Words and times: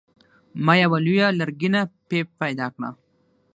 ما 0.65 0.73
یوه 0.83 0.97
لویه 1.05 1.27
لرګینه 1.39 1.81
پیپ 2.07 2.27
پیدا 2.41 2.67
کړه. 2.75 2.89